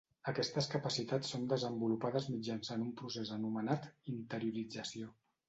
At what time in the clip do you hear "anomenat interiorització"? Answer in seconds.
3.37-5.15